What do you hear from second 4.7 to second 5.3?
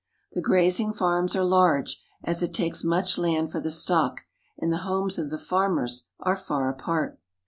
the j homes of